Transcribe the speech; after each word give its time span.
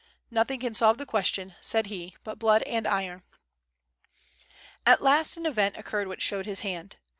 "Nothing 0.31 0.61
can 0.61 0.73
solve 0.73 0.97
the 0.97 1.05
question," 1.05 1.55
said 1.61 1.85
he, 1.85 2.15
"but 2.23 2.39
blood 2.39 2.63
and 2.63 2.87
iron." 2.87 3.21
At 4.83 5.03
last 5.03 5.37
an 5.37 5.45
event 5.45 5.77
occurred 5.77 6.07
which 6.07 6.23
showed 6.23 6.47
his 6.47 6.61
hand. 6.61 6.95